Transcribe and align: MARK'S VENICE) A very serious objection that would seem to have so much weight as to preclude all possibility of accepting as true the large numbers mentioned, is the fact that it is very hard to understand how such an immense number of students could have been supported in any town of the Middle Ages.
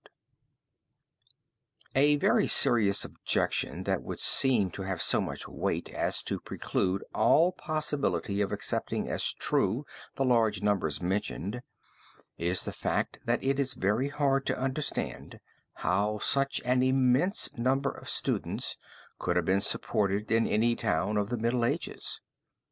MARK'S 0.01 0.13
VENICE) 1.99 2.13
A 2.13 2.15
very 2.17 2.47
serious 2.47 3.05
objection 3.05 3.83
that 3.83 4.01
would 4.01 4.19
seem 4.19 4.71
to 4.71 4.81
have 4.81 4.99
so 4.99 5.21
much 5.21 5.47
weight 5.47 5.89
as 5.91 6.23
to 6.23 6.39
preclude 6.39 7.03
all 7.13 7.51
possibility 7.51 8.41
of 8.41 8.51
accepting 8.51 9.07
as 9.07 9.31
true 9.31 9.85
the 10.15 10.25
large 10.25 10.63
numbers 10.63 11.03
mentioned, 11.03 11.61
is 12.35 12.63
the 12.63 12.73
fact 12.73 13.19
that 13.25 13.43
it 13.43 13.59
is 13.59 13.75
very 13.75 14.09
hard 14.09 14.47
to 14.47 14.57
understand 14.57 15.39
how 15.85 16.17
such 16.17 16.61
an 16.65 16.81
immense 16.81 17.55
number 17.55 17.91
of 17.91 18.09
students 18.09 18.77
could 19.19 19.35
have 19.35 19.45
been 19.45 19.61
supported 19.61 20.31
in 20.31 20.47
any 20.47 20.75
town 20.75 21.15
of 21.15 21.29
the 21.29 21.37
Middle 21.37 21.63
Ages. 21.63 22.21